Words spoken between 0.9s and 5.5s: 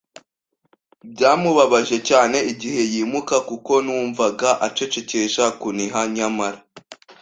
byamubabaje cyane igihe yimuka- kuko numvaga acecekesha